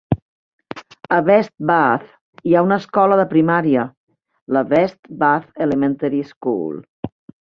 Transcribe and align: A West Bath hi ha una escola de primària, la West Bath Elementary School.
A 1.17 1.17
West 1.27 1.51
Bath 1.71 2.07
hi 2.51 2.55
ha 2.59 2.63
una 2.67 2.79
escola 2.83 3.19
de 3.21 3.25
primària, 3.35 3.83
la 4.57 4.65
West 4.73 5.13
Bath 5.25 5.63
Elementary 5.67 6.23
School. 6.35 6.83